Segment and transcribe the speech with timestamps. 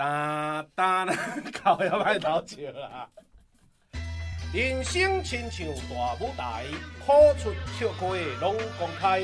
[0.00, 1.04] 哒哒，
[1.62, 3.06] 搞要歹偷笑啦！
[4.50, 6.64] 人生亲像大舞台，
[7.04, 8.06] 苦出笑开
[8.40, 9.20] 拢公开。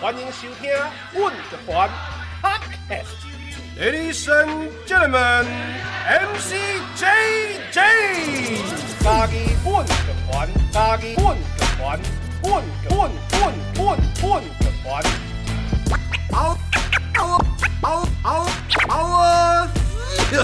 [0.00, 0.70] 欢迎收听
[1.12, 1.90] 《阮乐团》。
[3.76, 5.46] Ladies and gentlemen,
[6.06, 6.54] MC
[6.96, 7.74] JJ，
[9.02, 9.34] 家己
[9.64, 11.42] 阮乐团，家己阮乐
[11.76, 11.98] 团，
[12.44, 14.86] 阮阮阮阮阮乐团。
[16.30, 16.56] 嗷
[17.16, 17.20] 嗷
[17.82, 18.46] 嗷嗷
[18.86, 19.68] 嗷
[20.38, 20.42] 啊！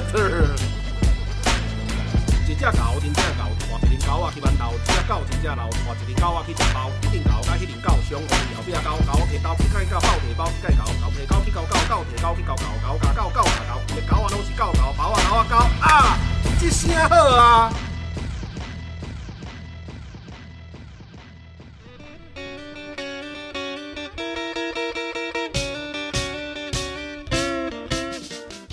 [2.47, 3.43] 一只狗，真正狗。
[3.83, 16.19] 一只狗啊去馒头，一只狗真正老，换一只狗啊去食包，一只狗甲迄只狗相共，后壁狗狗提刀去甲伊狗包提包去甲伊狗，狗提狗去搞狗狗提狗去搞狗狗甲狗狗甲狗，一只狗啊拢是狗狗，包啊狗啊狗啊，
[16.59, 17.73] 这声好啊！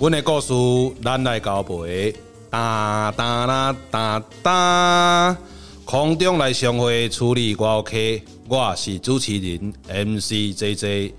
[0.03, 0.53] 阮的故事，
[1.02, 2.13] 咱来交陪。
[2.49, 5.38] 哒哒啦哒哒，
[5.86, 11.13] 空中来相会处理我 OK，我是主持人 MC JJ。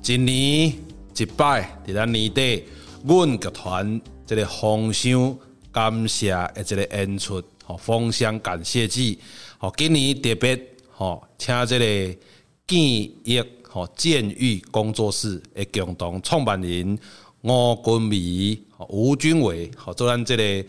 [0.00, 0.72] 今年
[1.14, 2.64] 一摆伫咱年底，
[3.04, 5.36] 阮乐团这个封箱
[5.70, 9.18] 感谢的这个演出，吼封箱感谢祭，
[9.58, 10.58] 吼今年特别
[10.90, 12.18] 吼请这个
[12.66, 12.80] 建
[13.24, 16.98] 业吼建育工作室的共同创办人
[17.42, 18.58] 吴君美。
[18.88, 20.68] 吴君伟，做咱这个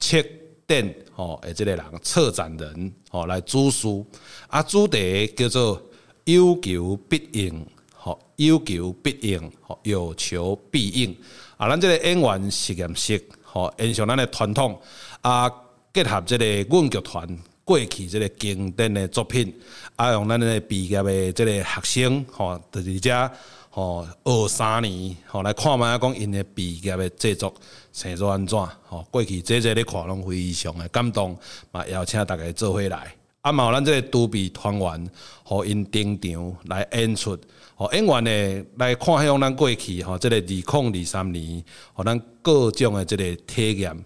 [0.00, 0.20] 策
[0.66, 4.04] 展，吼，诶，这个人策展人，吼，来主书，
[4.48, 5.80] 啊，主题叫做
[6.24, 11.16] 有求必应，吼，有求必应，吼，有求必应，
[11.56, 14.76] 啊，咱这个演员实验室，吼，延续咱的传统，
[15.20, 15.48] 啊，
[15.92, 19.54] 结合这个阮剧团过去这个经典的作品，
[19.94, 23.30] 啊，用咱的毕业的这个学生，吼，在这。
[23.74, 27.52] 吼，二三年，吼来看觅讲因的毕业的制作
[27.92, 28.56] 成做安怎？
[28.86, 31.36] 吼，过去这这咧看拢非常的感动，
[31.72, 33.12] 嘛邀请大家做伙来。
[33.40, 35.10] 啊，嘛有咱这个独臂团员，
[35.42, 37.36] 互因登场来演出。
[37.74, 41.64] 吼，演员呢来看向咱过去，吼，这个二零二三年，
[41.94, 44.04] 互咱各种的这个体验。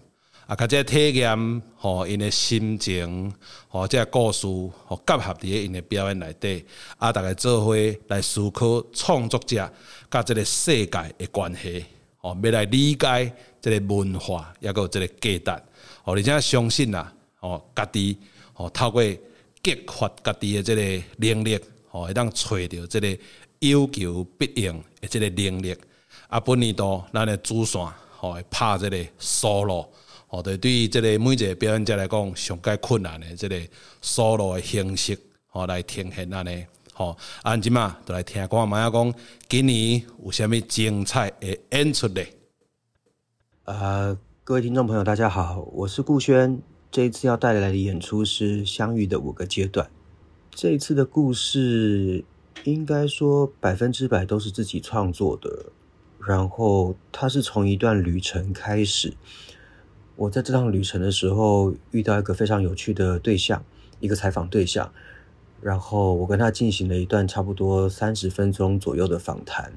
[0.49, 3.31] 啊，甲这体验，吼，因的心情，
[3.67, 4.47] 吼，这个故事，
[4.87, 6.65] 吼，结合伫因的表演内底，
[6.97, 7.75] 啊，大家做伙
[8.07, 9.71] 来思考创作者
[10.09, 11.85] 甲这个世界的关系，
[12.17, 15.63] 吼，要来理解这个文化，抑阁这个价值，
[16.01, 18.17] 吼，而且相信啦，吼，家己，
[18.53, 19.03] 吼，透过
[19.61, 20.81] 激发家己的这个
[21.17, 21.59] 能力，
[21.89, 23.15] 吼，会当揣到这个
[23.59, 25.77] 有求必应的这个能力。
[26.27, 27.79] 啊，本年度咱的主线，
[28.17, 29.85] 吼，会拍这个 solo。
[30.29, 33.59] 哦，对，对于这个每一个表演者来讲，上盖困难的这个
[33.99, 35.17] solo 的形式，
[35.51, 36.63] 哦来呈现安尼，
[36.93, 39.13] 吼，安吉嘛，就来听看嘛，讲
[39.47, 42.31] 今年有虾米精彩的演出嘞？
[43.63, 46.61] 呃，各位听众朋友，大家好，我是顾轩，
[46.91, 49.89] 这一次要带来的演出是相遇的五个阶段。
[50.51, 52.23] 这一次的故事，
[52.65, 55.71] 应该说百分之百都是自己创作的，
[56.23, 59.15] 然后它是从一段旅程开始。
[60.19, 63.63] 我在这趟旅程的时候遇到一个非常有趣的对象，
[64.01, 64.91] 一个采访对象，
[65.61, 69.71] 然后我跟他进行了一段差不多三十分钟左右的访谈，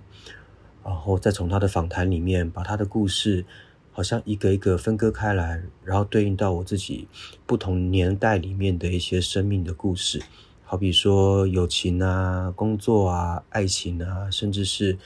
[0.85, 3.45] 然后再从他的访谈里面把他的故事
[3.93, 7.07] 好像一个一个分割开来，然后对应到我自己
[7.47, 10.21] 不同年代里面的一些生命的故事，
[10.65, 14.99] 好比说友情啊、工作啊、爱情啊，甚至是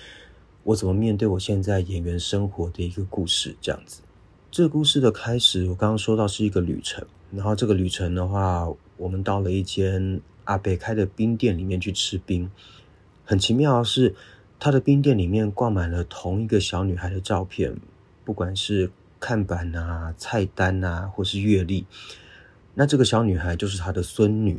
[0.62, 4.00] 我怎么面对我现在演员生活的一个故事，这样子。
[4.56, 12.50] 这个故事的开始，我刚刚说到是一个旅程，然后这个旅程的话，我们到了一间阿北开的冰店里面去吃冰。
[13.22, 14.14] 很奇妙的是，
[14.58, 17.76] 他的冰店里面挂满了同一个小女孩的照片，
[18.24, 18.90] 不管是
[19.20, 21.84] 看板啊、菜单啊，或是阅历。
[22.72, 24.58] 那这个小女孩就是他的孙女。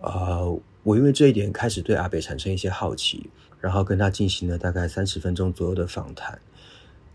[0.00, 3.28] 呃，我因为这一点开始对阿北产生一些好奇，
[3.60, 6.40] 然后跟他进行了大概三十分钟左右的访谈。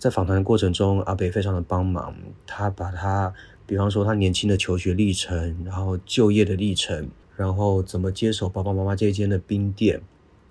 [0.03, 2.13] 在访谈的过程中，阿北非常的帮忙。
[2.45, 3.33] 他把他，
[3.65, 7.07] 比方说他年轻的求学历程，然后就业的历程，
[7.38, 10.01] 然后怎么接手爸爸妈妈这一间的冰店，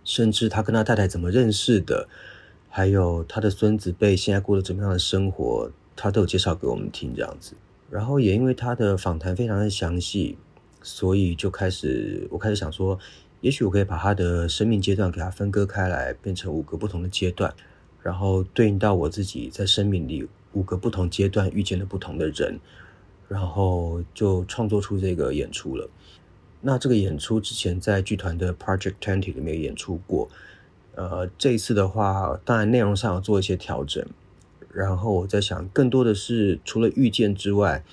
[0.04, 2.08] 甚至他跟他太太怎么认识的，
[2.70, 7.52] 还有他的孙子辈现在过得怎么样的生活，他都有介绍给我们听这样子。
[7.90, 10.38] 然后也因为他的访谈非常的详细，
[10.80, 12.98] 所以就开始我开始想说，
[13.42, 17.52] 也许我可以把他的生命阶段给他分割开来，变成五个不同的阶段。
[18.02, 22.58] 然后对应到我自己在生命里五个不同阶段遇见了不同的人，
[23.28, 25.88] 然后就创作出这个演出了。
[26.60, 30.28] 那这个演出之前在剧团的 Project Twenty 里面演出过，
[30.94, 34.04] 呃，这一次的话，当然内容上有做一些调整，
[34.72, 37.84] 然后我在想，更多的是除了遇见之外，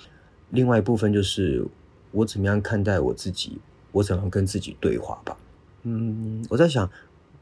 [0.50, 1.66] 另外一部分就是
[2.12, 3.60] 我怎么样看待我自己，
[3.92, 5.38] 我怎么跟自己对话吧。
[5.84, 6.90] 嗯，我在想，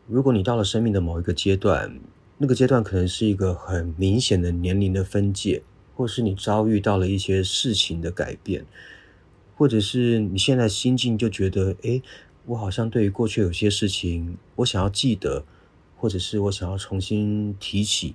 [0.07, 1.99] 如果你到了生命的某一个阶段，
[2.39, 5.63] 那个阶段可能是一个很明显的年龄的分界，
[5.95, 8.65] 或是你遭遇到了一些事情的改变，
[9.55, 12.03] 或者是你现在心境就觉得，诶，
[12.45, 15.43] 我好像对于过去有些事情，我想要记得，
[15.95, 18.13] 或者是我想要重新提起，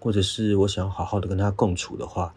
[0.00, 2.34] 或者是我想要好好的跟他共处的话，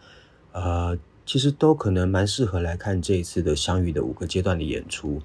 [0.52, 0.96] 呃，
[1.26, 5.20] 其实都可能蛮适合来看这一次的相遇的五个阶段的演出。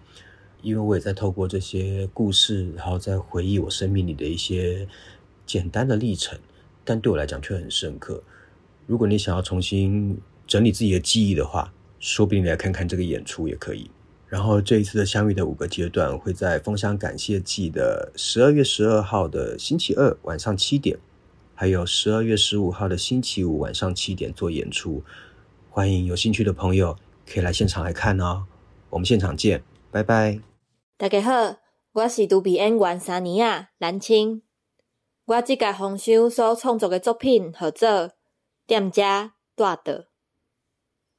[0.61, 4.89] 因为我也在透过这些故事，然后再回忆我生命里的一些
[5.49, 6.39] 简单的历程，
[6.85, 8.23] 但对我来讲却很深刻。
[8.87, 13.91] 如果你想要重新整理自己的记忆的话，说不定来看看这个演出也可以。
[14.27, 20.99] 然后这一次的相遇的五个阶段会在封箱感谢祭的十二月十二号的星期二晚上七点，
[21.55, 25.03] 还有十二月十五号的星期五晚上七点做演出。
[25.71, 26.95] 欢迎有兴趣的朋友
[27.27, 28.45] 可以来现场来看哦。
[28.91, 30.41] 我们现场见，拜拜。
[30.99, 31.57] 大家好，
[31.93, 34.48] 我是独臂演员三妮仔蓝青。
[35.29, 37.87] 我即个封箱所创作诶作品号做
[38.67, 39.03] 《踮遮
[39.55, 39.93] 大岛》。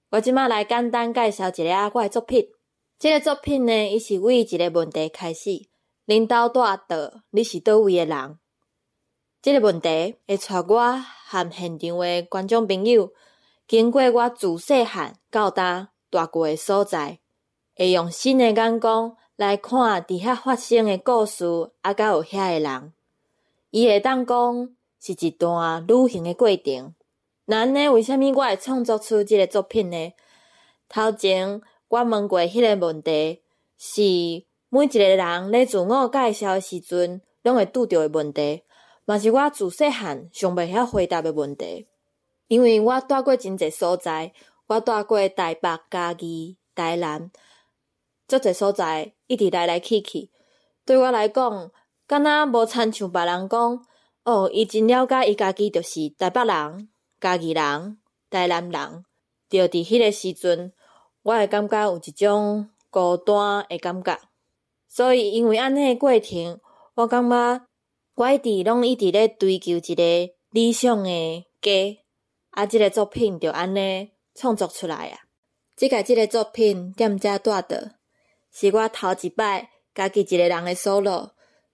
[0.09, 2.47] 我即马来简单介绍一下我诶作品。
[2.97, 5.67] 这个作品呢，伊是为一个问题开始：
[6.07, 8.39] 恁兜大岛，你是叨位诶人？
[9.43, 13.13] 这个问题会带我和现场诶观众朋友，
[13.67, 17.19] 经过我自细汉到大大过诶所在，
[17.75, 19.15] 会用新诶眼光。
[19.35, 21.45] 来看伫遐发生诶故事，
[21.81, 22.93] 啊，甲有遐个人，
[23.71, 24.69] 伊会当讲
[24.99, 26.95] 是一段旅行诶过程。
[27.45, 30.13] 那呢，为虾米我会创作出即个作品呢？
[30.87, 33.41] 头前我问过迄个问题，
[33.77, 34.01] 是
[34.69, 38.63] 每一个人咧自我介绍诶时阵，拢会拄着诶问题，
[39.05, 41.87] 嘛是我自细汉上袂晓回答诶问题。
[42.47, 44.33] 因为我住过真侪所在，
[44.67, 47.31] 我住过台北、嘉义、台南。
[48.27, 50.29] 这个所在一直来来去去，
[50.85, 51.71] 对我来讲，
[52.09, 53.85] 敢若无亲像别人讲，
[54.23, 56.89] 哦，伊真了解伊家己就是台北人、
[57.21, 57.99] 家己人、
[58.31, 59.05] 台南人。
[59.47, 60.73] 就伫迄个时阵，
[61.21, 64.19] 我会感觉有一种孤单的感觉。
[64.87, 66.59] 所以因为安尼个过程，
[66.95, 67.61] 我感觉
[68.15, 71.71] 我一直拢一直咧追求一个理想诶家，
[72.49, 75.19] 啊，即个作品就安尼创作出来啊。
[75.75, 77.77] 即个即个作品踮遮大岛。
[78.51, 81.29] 是我头一摆家己一个人诶 solo，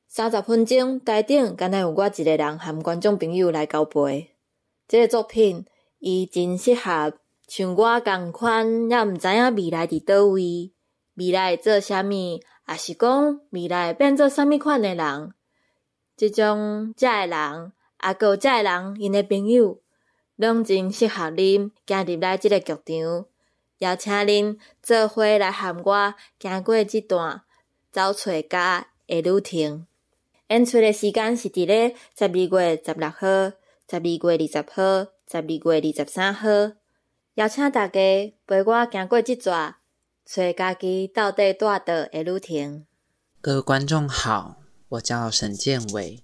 [0.08, 4.32] 三十分钟台顶，敢若有我一个人和观众朋友来交陪。
[4.88, 5.66] 这个作品
[6.00, 7.14] 伊真适合
[7.48, 10.72] 像我共款，也毋知影未来伫叨位，
[11.16, 15.34] 未来做啥物，也是讲未来变做啥物款的人。
[16.16, 19.82] 即种遮个人，啊，阁有遮个人，因的朋友，
[20.38, 23.26] 拢真适合恁加入来即个剧场。
[23.80, 27.42] 邀请恁做伙来和我行过这段
[27.92, 29.86] 找找家的旅程。
[30.50, 33.18] 演出的时间是伫咧十二月十六号、
[33.90, 36.50] 十二月二十号、十二月二十三号。
[37.34, 38.00] 邀请大家
[38.46, 39.78] 陪我行过这段
[40.24, 42.86] 找家己到底大岛的旅程。
[43.42, 44.58] 各位观众好，
[44.90, 46.22] 我叫沈建伟。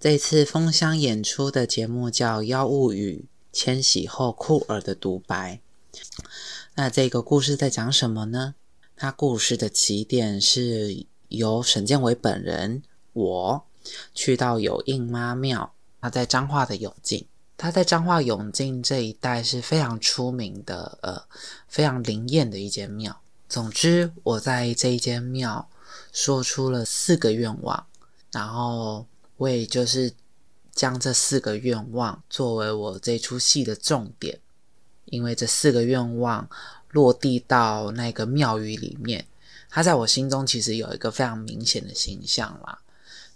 [0.00, 5.60] 这次封箱演出的节目叫《妖物语：迁徙后酷儿的独白》。
[6.76, 8.54] 那这个故事在讲什么呢？
[8.96, 12.82] 它故事的起点是由沈建伟本人，
[13.14, 13.64] 我
[14.12, 21.24] 去到有应妈庙，它在彰化的永靖，它在彰化永靖这一带是非常出名的，呃，
[21.66, 23.18] 非常灵验的一间庙。
[23.48, 25.66] 总之，我在这一间庙
[26.12, 27.86] 说出了四个愿望，
[28.30, 29.06] 然后
[29.36, 30.12] 我也就是
[30.72, 34.38] 将这四个愿望作为我这出戏的重点。
[35.06, 36.48] 因为这四个愿望
[36.90, 39.24] 落地到那个庙宇里面，
[39.68, 42.78] 它在我心中其实有一个非常明显的形象啦。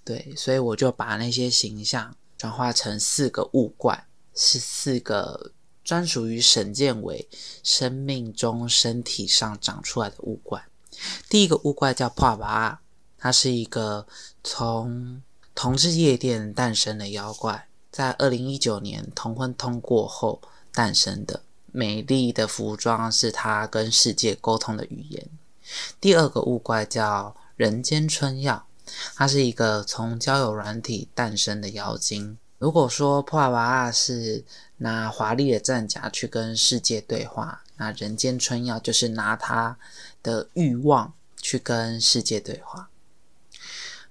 [0.09, 5.53] 对，所以我就把那些形象转化成四个物怪，是四个
[5.85, 7.29] 专属于沈建伟
[7.62, 10.65] 生命中身体上长出来的物怪。
[11.29, 12.81] 第一个物怪叫破娃，
[13.19, 14.07] 它是一个
[14.43, 15.23] 从
[15.55, 20.41] 同志夜店诞生的妖怪，在二零一九年同婚通过后
[20.73, 21.43] 诞生的。
[21.71, 25.29] 美丽的服装是他跟世界沟通的语言。
[26.00, 28.67] 第二个物怪叫人间春药，
[29.14, 32.38] 它是一个从交友软体诞生的妖精。
[32.59, 34.45] 如果说破娃是
[34.78, 39.76] 拿华丽的战甲去跟世界对话，那人间春药就是拿他
[40.23, 42.88] 的欲望去跟世界对话。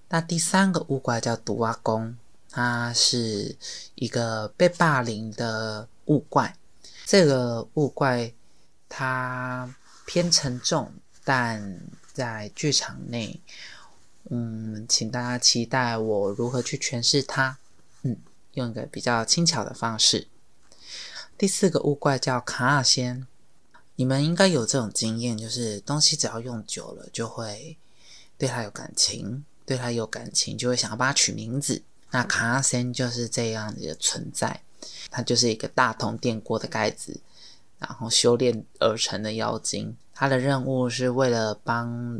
[0.10, 2.17] 那第三个物怪叫毒蛙公。
[2.50, 3.55] 它是
[3.93, 6.55] 一个被霸凌的物怪。
[7.05, 8.34] 这个物怪
[8.89, 9.72] 它
[10.07, 10.91] 偏沉重，
[11.24, 11.79] 但
[12.13, 13.39] 在剧场内，
[14.29, 17.57] 嗯，请大家期待我如何去诠释它。
[18.03, 18.17] 嗯，
[18.53, 20.27] 用一个比较轻巧的方式。
[21.38, 23.27] 第四个物怪叫卡尔仙，
[23.96, 27.77] 你们应该有这种经验，就是东西只要用久了，就会
[28.38, 31.81] 对它有感情，对它有感情，就会想要帮它取名字。
[32.12, 34.62] 那卡尔仙就是这样子的存在。
[35.10, 37.19] 它就是一个大铜电锅的盖子，
[37.79, 39.96] 然后修炼而成的妖精。
[40.13, 42.19] 它的任务是为了帮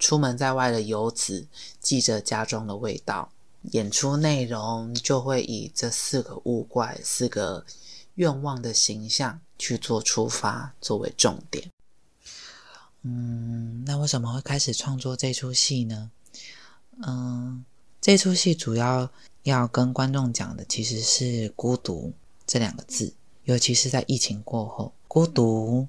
[0.00, 1.46] 出门在外的游子
[1.80, 3.30] 记着家中的味道。
[3.70, 7.64] 演出内容就会以这四个物怪、四个
[8.16, 11.70] 愿望的形象去做出发，作为重点。
[13.02, 16.10] 嗯，那为什么会开始创作这出戏呢？
[17.06, 17.64] 嗯，
[18.00, 19.08] 这出戏主要。
[19.44, 22.12] 要跟观众讲的其实是孤独
[22.46, 23.14] 这两个字，
[23.44, 25.88] 尤其是在疫情过后，孤独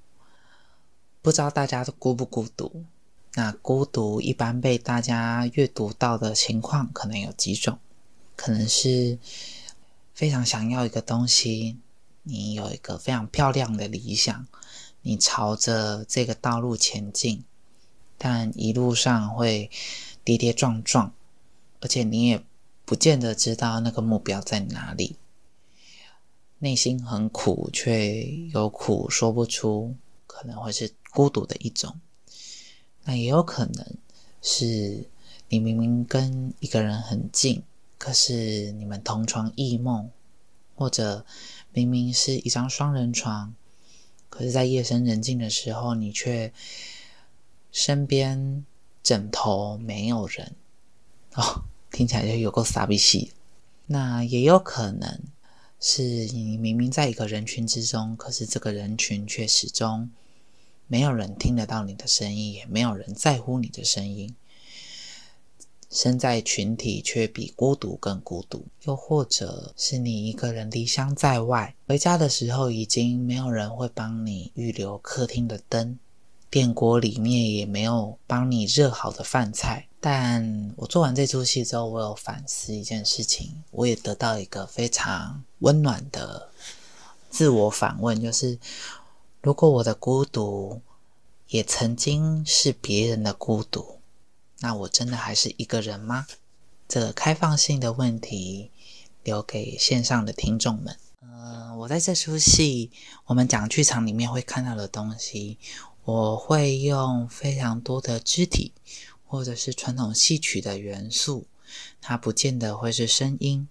[1.22, 2.86] 不知道大家都孤不孤独？
[3.34, 7.80] 那孤独一般被大家阅读到的情况可能有几种，
[8.36, 9.18] 可能是
[10.14, 11.78] 非常想要一个东西，
[12.24, 14.48] 你有一个非常漂亮的理想，
[15.02, 17.44] 你朝着这个道路前进，
[18.18, 19.70] 但一路上会
[20.24, 21.14] 跌跌撞撞，
[21.80, 22.44] 而且你也。
[22.84, 25.16] 不见得知道那个目标在哪里，
[26.60, 28.22] 内心很苦，却
[28.52, 29.96] 有苦说不出，
[30.28, 32.02] 可能会是孤独的一种。
[33.04, 33.86] 那也有可能
[34.42, 35.06] 是
[35.50, 37.64] 你明明跟一个人很近，
[37.98, 40.10] 可是你们同床异梦，
[40.76, 41.26] 或者
[41.74, 43.54] 明明是一张双人床，
[44.30, 46.54] 可是在夜深人静的时候，你却
[47.72, 48.66] 身边
[49.02, 50.56] 枕头没有人
[51.34, 51.64] 哦。
[51.92, 53.34] 听起来就有够傻逼戏，
[53.88, 55.20] 那也有可能
[55.82, 60.10] 是你明明在一个人群之中，可是这个人群却始终
[60.92, 64.36] 没有人听得到你的声音，也没有人在乎你的声音。
[65.90, 75.98] 身在群体却比孤独更孤独，又或者是你一个人离乡在外，回家的时候已经没有人会帮你预留客厅的灯，
[76.50, 79.88] 电锅里面也没有帮你热好的饭菜。
[80.02, 86.50] 但我做完这出戏之后，我有反思一件事情，我也得到一个非常温暖的
[87.30, 88.60] 自我反问，就是
[89.42, 90.82] 如果我的孤独
[91.48, 94.00] 也曾经是别人的孤独，
[94.60, 96.28] 那我真的还是一个人吗？
[96.88, 98.72] 这个开放性的问题
[99.24, 100.98] 留给线上的听众们。
[101.22, 102.92] 嗯、我在这出戏，
[103.26, 105.58] 我们讲剧场里面会看到的东西，
[106.04, 108.74] 我会用非常多的肢体。
[109.24, 111.48] 或者是传统戏曲的元素，
[112.02, 113.70] 它不见得会是声音，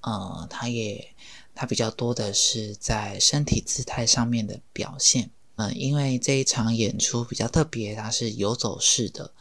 [0.00, 1.14] 呃，它也
[1.56, 9.32] 它比较多的是在身体姿态上面的表现，嗯、因为这一场演出比较特别，它是游走式的，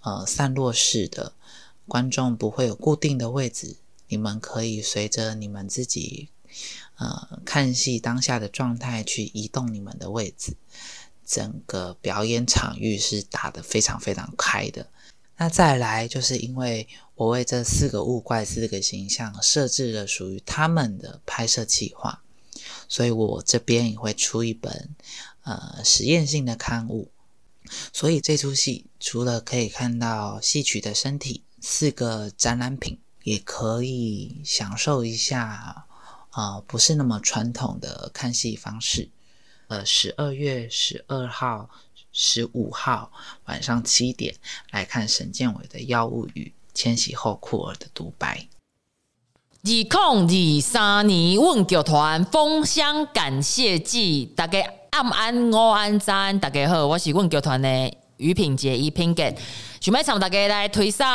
[0.00, 1.34] 呃，散落式的，
[1.86, 3.76] 观众不会有固定的位置，
[4.08, 6.30] 你们可以随着你们自己，
[6.96, 10.56] 呃，看戏当下的状态去移动你们的位置。
[11.24, 14.88] 整个表演场域是打得非常非常开的。
[15.42, 22.22] 那再来，就是因为我为这四个物怪、四个形象设置了属于他们的拍摄计划，
[22.88, 24.90] 所以我这边也会出一本
[25.42, 27.10] 呃实验性的刊物。
[27.92, 35.44] 所以这出戏除了可以看到戏曲的身体、四个展览品，也可以享受一下
[36.30, 39.10] 啊、呃，不是那么传统的看戏方式。
[39.66, 41.68] 呃，十二月十二号、
[42.12, 43.10] 十五号
[43.46, 44.34] 晚上七点
[44.70, 48.48] 来看沈建伟的《药物与》，千禧后酷儿的独白。
[49.64, 49.70] 二
[50.26, 59.34] 零二三年阮剧团封箱感谢祭，大家暗安午安赞，大家好，我是阮剧团的余品杰一品杰，
[59.80, 61.06] 想要请大家来推送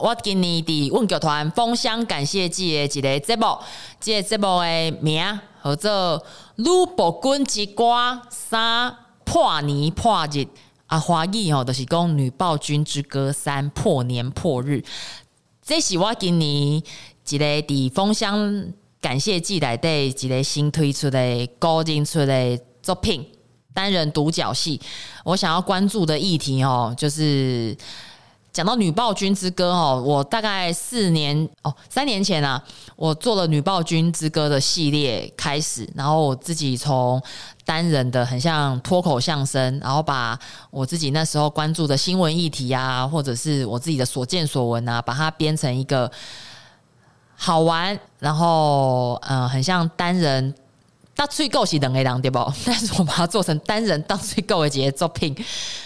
[0.00, 2.84] 我今年的阮剧团封箱感谢祭的
[3.14, 3.58] 一个节目，
[4.00, 6.26] 这个节目的名叫做。
[6.56, 6.64] 吕
[6.96, 8.96] 布君之歌三
[9.26, 10.46] 破年破日
[10.86, 14.82] 啊，华裔哦，就是讲女暴君之歌三破年破日。
[15.60, 16.82] 这是我今年
[17.28, 23.26] 一个伫封箱感谢祭内底一个新推出的高进出的作品，
[23.74, 24.80] 单人独角戏。
[25.24, 27.76] 我想要关注的议题哦，就是。
[28.56, 32.62] 讲到《女暴君之歌》哦，我大概四年哦，三年前啊，
[32.96, 37.22] 我做了《女暴君之歌》的系列开始，然后我自己从
[37.66, 40.38] 单人的很像脱口相声，然后把
[40.70, 46.10] 我自己那时候关注的新闻议题啊，或者是我自己的所见所闻啊，把它编成一个
[47.34, 50.54] 好玩，然后呃，很像单人。
[51.16, 52.38] 大吹够是两个人对不？
[52.64, 55.34] 但是我把它做成单人大吹够的作品。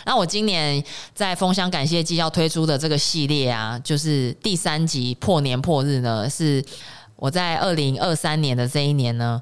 [0.04, 0.82] 那我今年
[1.14, 6.62] 在封箱感谢季要推出的这个系列啊，就是第三集破年破日呢，是
[7.14, 9.40] 我在二零二三年的这一年呢。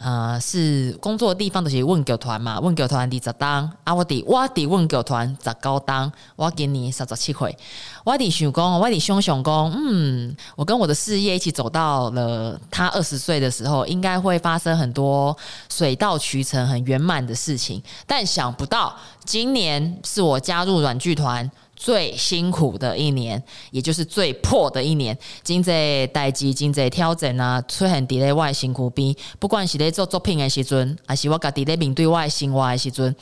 [0.00, 2.58] 呃，是工作地方都是问剧团嘛？
[2.60, 7.56] 问剧团第十档啊，我伫我伫问剧团十九档，我今年三十七岁，
[8.04, 15.36] 我伫想讲，我伫想想讲，嗯，我跟我的事业一起走到了他二十岁的时候，应该会发生很多
[15.68, 21.50] 水到渠成、很圆满的事情，但想不到今年是我加入软剧团。
[21.76, 25.70] 最辛苦的一年，也就是最破的一年，经济
[26.08, 29.14] 代志、经济挑战啊，出现伫咧我的辛苦边。
[29.38, 33.14] 不管是咧做作品的时阵，还是我家己咧面对我的生活的时阵，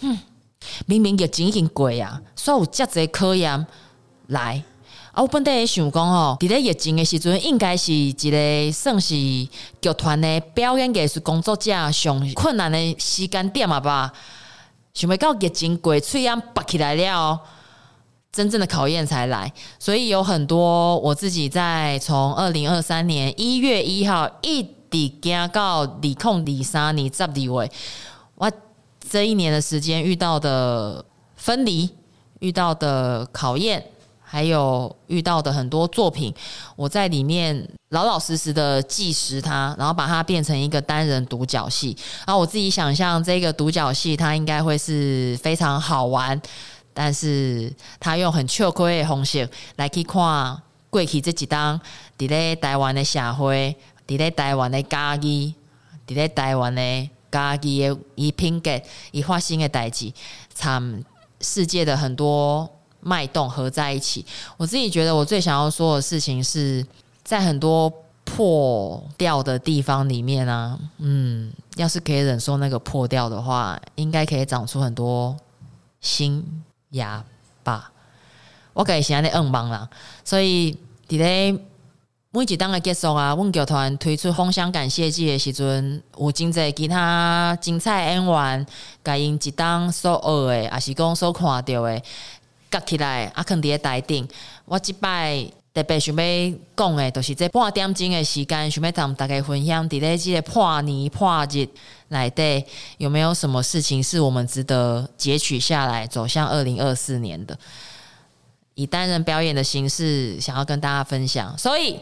[0.00, 0.18] 嗯，
[0.86, 3.66] 明明疫情已经过啊，所以有遮侪考验
[4.28, 4.62] 来。
[5.12, 14.12] 啊，我本来也想讲吼，伫咧疫情的时阵，应该是一个算是剧团的表演艺术工作者上困难的时间点嘛吧。
[14.94, 17.40] 想袂到疫情过，喙罨拔起来了。
[18.36, 27.70] 真正的考验才来，所以有很多我自己在从二零二三年一月一号一直行到二零二三年十二月，
[28.34, 28.52] 我
[29.08, 31.02] 这一年的时间遇到的
[31.34, 31.88] 分离、
[32.40, 33.82] 遇到的考验，
[34.20, 36.34] 还有遇到的很多作品，
[36.76, 41.96] 我在里面老老实实的记实它，然后把它变成一个单人独角戏。
[42.26, 46.38] 然后我自己想象这个独角戏，它应该会是非常好玩。
[46.98, 51.78] 但是他用很笑亏的方式来去看过去这几档
[52.16, 53.76] 伫咧台湾的社会，
[54.06, 55.54] 伫咧台湾的家己，
[56.06, 60.10] 伫咧台湾的家己的伊品格伊发生的代志，
[60.54, 61.04] 参
[61.42, 62.66] 世界的很多
[63.00, 64.24] 脉动合在一起。
[64.56, 66.86] 我自己觉得，我最想要说的事情是
[67.22, 67.92] 在很多
[68.24, 75.36] 破掉的地方里面啊，嗯，要是可以忍受那个破掉的话，应该可以长出很多
[76.00, 76.62] 新。
[76.90, 77.24] 呀
[77.64, 77.90] 吧，
[78.72, 79.88] 我改现在在硬忙啦，
[80.24, 80.72] 所以
[81.08, 81.52] 伫咧
[82.30, 88.66] 每一档的结束啊，阮剧团推出封箱感谢祭的时阵，有真侪其他精彩演员，
[89.02, 92.02] 甲因一档所学的，也是讲所看到的，
[92.70, 94.28] 夹起来啊，放伫咧台顶。
[94.66, 95.46] 我即摆
[95.76, 101.68] 特别想要讲的，就是这半点钟的时间，想要同大家分享伫咧即个破年破日。
[102.08, 107.58] 来对，有没有什么事情是我们值得截取下来，走向二零二四年的？
[108.72, 111.54] 以单人表演的形式，想要跟大家分享。
[111.58, 112.00] 所以，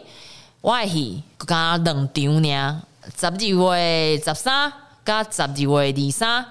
[0.61, 2.83] 我是刚两场呢，
[3.19, 4.73] 十二月十三
[5.05, 6.47] 加十二月二十三，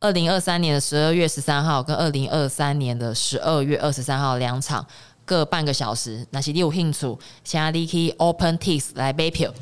[0.00, 4.84] 二零二三年的十二月十三号跟二零二三年的十二月二十三号两场，
[5.30, 6.26] 各半个小时。
[6.32, 9.54] 那是你有兴趣，请你去 OpenTix 来买票。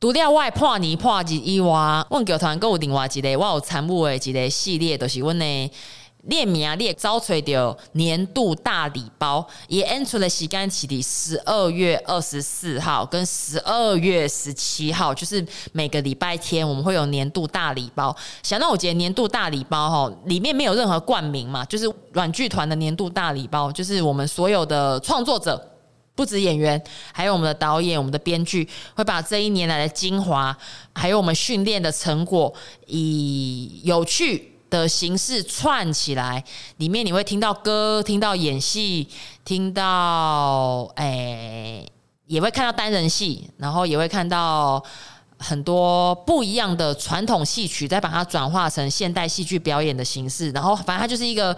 [0.00, 5.70] 除了我破年破日以外，阮剧团还有另外一个我有参与的一个系列，就是阮的
[6.24, 18.14] 列名啊列招找到年度大礼包，也演出的时间是伫十二月二十四号跟十二月十七号，就是每个礼拜天我们会有年度大礼包。
[18.42, 25.66] 想到我觉得年度大礼包哈，里面没有任何冠名嘛，就是软剧团的年度大礼包，就是我们所有的创作者。
[26.16, 30.54] 不止演员，还有我们的导演、我们的编剧，会把这一年来的精华，
[30.92, 32.52] 还有我们训练的成果，
[32.88, 36.42] 以有趣的形式串起来。
[36.78, 39.08] 里面你会听到歌，听到演戏，
[39.44, 41.92] 听到哎、欸，
[42.26, 44.82] 也会看到单人戏，然后也会看到
[45.38, 50.50] 很多不一样的传统戏曲，再把它转化成现代戏剧表演的形式。
[50.52, 51.54] 然后，反正它就是一个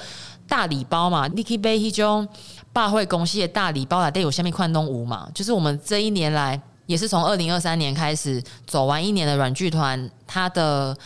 [0.49, 2.27] 大礼包嘛，你可以背一种。
[2.75, 10.97] 百货公司的大礼包来带有下面宽东舞嘛，就是我们这一年来也是从二零二三年开始走完一年的软剧团，它的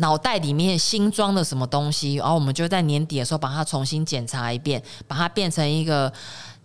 [0.00, 6.12] 脑袋里面新装的什么东西，然后我们就在年底的时候把它重新检查一遍，把它变成一个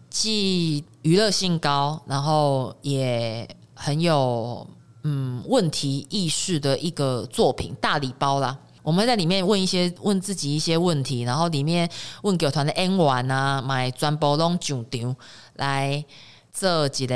[0.09, 4.65] 既娱乐性高，然后也很有
[5.03, 8.57] 嗯问题意识的一个作品大礼包啦。
[8.81, 11.89] 我们在里面问一些问自己一些问题，然后里面
[12.21, 15.15] 问剧团的演员啊，买专播拢上场
[15.55, 16.05] 来
[16.53, 17.15] 做一个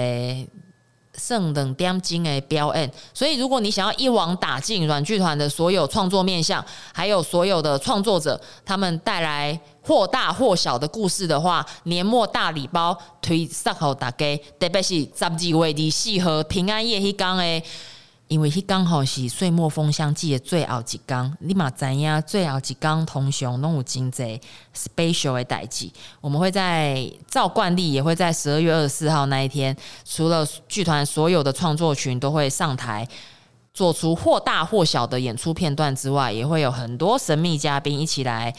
[1.20, 2.90] 剩两点钟的表演。
[3.14, 17.68] 所以，如果你想要一网打尽软剧团的所有创作面向，还有所有的创作者他们带来或大或小的故事的话，年末大礼包推送给大家，特别是十二月二十四号平安夜迄天的。
[18.30, 24.40] 因为迄刚好是岁末封箱季的最后一天，你嘛知影最后一天通常拢有真济
[24.76, 25.90] special 的代志。
[26.22, 33.08] 我们会在照惯例，也会在十二月二十四号那一天，除了剧团所有的创作群都会上台，
[33.74, 38.54] 做出或大或小的演出片段之外，也会有很多神秘嘉宾一起来。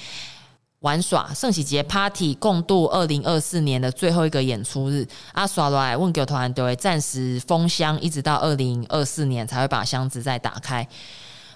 [0.81, 10.87] 玩耍圣喜节 Party 共度二零二四年的最后一个演出日，阿耍来问剧团都会暂时封箱，一直到二零二四年才会把箱子再打开。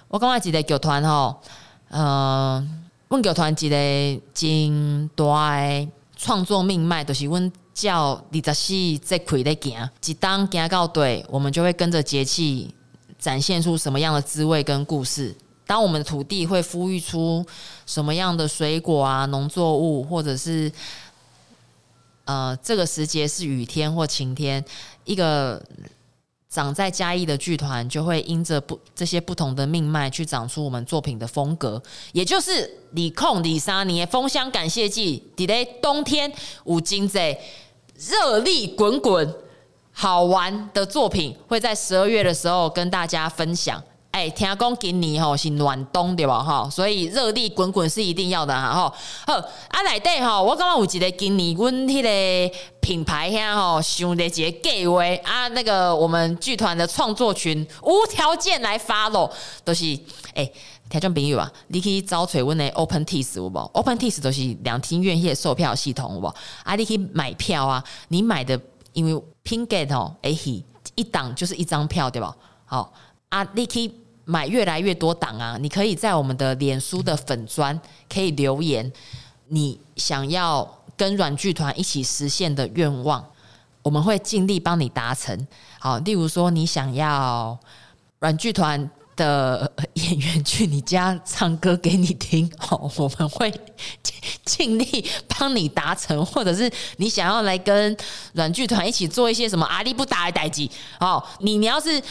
[0.07, 1.41] 我刚刚记得剧团吼，
[1.89, 2.63] 呃，
[3.07, 12.71] 问剧团一个真大的创作命脉，就是阮叫二十四节气的行，一当行到对，我们就会跟着节气
[13.17, 15.35] 展现出什么样的滋味跟故事。
[15.65, 17.45] 当我们的土地会孵育出
[17.85, 20.71] 什么样的水果啊、农作物，或者是
[22.25, 24.63] 呃，这个时节是雨天或晴天，
[25.03, 25.61] 一个
[26.49, 31.81] 长在嘉义的剧团就会因着不这些不同的命脉去长出我们作品的风格，
[32.13, 36.31] 也就是李控李莎尼风箱感谢祭，在冬天
[36.63, 37.39] 五金贼
[37.97, 39.35] 热力滚滚、
[39.91, 43.83] 好玩的作品，会在十二月的时候跟大家分享。
[44.15, 46.41] 哎、听讲今年吼是暖冬对吧？
[46.41, 48.73] 哈，所以热力滚滚是一定要的哈。
[48.73, 48.95] 吼，
[49.27, 49.33] 好
[49.67, 59.29] 啊，内底吼，我感觉有一个今年阮迄个品牌遐吼，想的一个计划啊，那个我们剧团的创作群无条件来发咯
[59.65, 59.83] 都、是
[60.33, 60.49] 哎，
[60.89, 66.33] 听众朋友啊，你可以找找阮的 OpenTix 有无？OpenTix 都是两厅院迄个售票系统有无？
[66.63, 68.57] 啊，你可以买票啊，你买的
[68.93, 70.63] 因为 Pinkgate 吼，哎嘿，
[70.95, 72.33] 一档就是一张票对吧？
[72.63, 72.93] 好
[73.27, 73.93] 啊，你可以。
[74.25, 75.55] 买越来越多档啊！
[75.61, 77.79] 你可以在我们的脸书的粉砖
[78.11, 78.91] 可以留言，
[79.49, 83.23] 你想要跟软剧团一起实现的愿望，
[83.83, 85.47] 我们会尽力帮你达成。
[85.79, 87.55] 好，例如说你想要
[88.17, 93.53] 软剧团的演员去你家唱歌给你听，好， 我们会
[94.43, 96.25] 尽力帮你达成。
[96.25, 97.95] 或者是你想要来跟
[98.33, 102.01] 软剧团一起做一些什么阿里不打的代际，好，你你要是。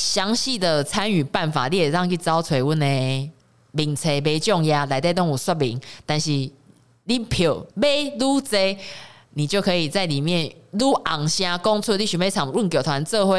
[0.00, 3.30] 详细的参与办法，你也让去找找阮的
[3.72, 5.78] 名册买奖呀，内底都有说明。
[6.06, 6.30] 但是
[7.04, 8.42] 你票买愈多，
[9.34, 13.36] 你就可以在里面愈昂声讲出你想要场论剧团做伙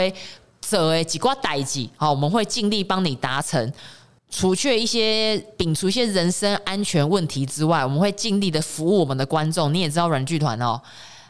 [0.62, 1.89] 做的几挂代志。
[1.97, 3.74] 好，我们会尽力帮你达成。
[4.30, 9.74] 除却一些摒除一些人身安全问题之外，我们会尽力的服务我们的观众。
[9.74, 10.80] 你也知道软剧团哦，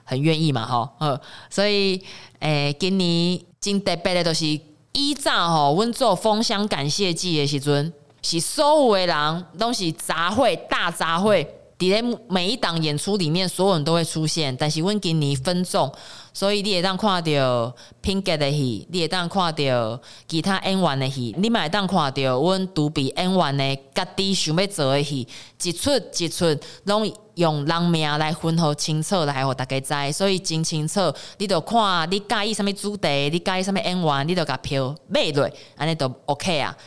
[0.03, 1.95] 很愿意嘛，哈，呃，所以
[2.39, 4.59] 诶、欸，今年真特别的都是。
[4.93, 11.47] 依照吼，阮做封箱感谢祭的时阵，是所有的人拢是杂烩大杂烩，
[11.89, 14.55] 伫每一档演出里面，所有人都会出现。
[14.55, 15.91] 但是阮今年分众，
[16.33, 25.27] 所以你会当看到 Pink 的戏，你会当看到其他演员的戏，你嘛会当看到阮独臂演员的家己想要做的戏，
[25.63, 26.45] 一出一出
[26.83, 27.11] 拢。
[27.35, 30.99] 用人名来分好清楚，来互大家知，所以真清楚。
[31.37, 36.77] 你就看你介意什么主题，你介意什么演员，你就甲票买落，安尼都 OK 啊。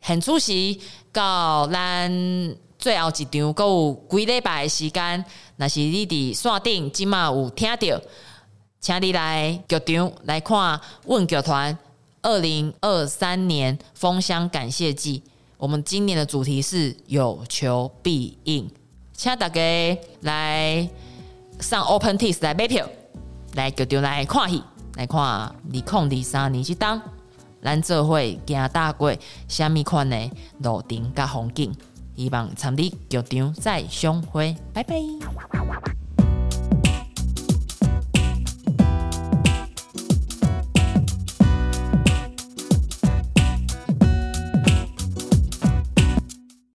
[0.00, 0.52] 现出时
[1.12, 2.08] 到咱
[2.78, 5.24] 最后一场，阁有几礼拜的时间，
[5.56, 8.00] 若是你伫线顶，即马有听到，
[8.80, 11.76] 请你来剧场来看阮剧团
[12.22, 15.22] 二零二三年封箱感谢祭。
[15.56, 18.70] 我们今年的主题是有求必应。
[19.12, 19.60] 请大家
[20.20, 20.88] 来
[21.58, 22.88] 上 OpenTix 来买票，
[23.54, 24.62] 来剧场来看戏，
[24.94, 27.02] 来看二零二三年即档，
[27.60, 29.12] 咱做伙行大过
[29.48, 31.74] 虾米款的路程甲风景，
[32.18, 34.96] 希望参与局长再相会拜拜。